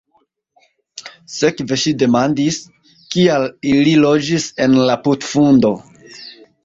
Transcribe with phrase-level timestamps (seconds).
[1.33, 2.57] Sekve ŝi demandis:
[3.15, 5.73] "Kial ili loĝis en la putfundo?"